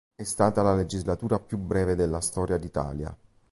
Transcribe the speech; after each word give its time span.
È 0.15 0.23
stata 0.23 0.63
la 0.63 0.73
legislatura 0.73 1.37
più 1.39 1.59
breve 1.59 1.93
della 1.93 2.21
storia 2.21 2.57
d'Italia. 2.57 3.15